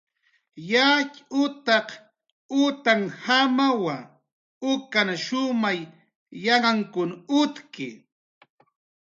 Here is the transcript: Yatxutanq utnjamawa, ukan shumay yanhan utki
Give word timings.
Yatxutanq 0.71 1.89
utnjamawa, 2.63 3.97
ukan 4.71 5.09
shumay 5.25 5.79
yanhan 6.45 6.79
utki 7.39 7.87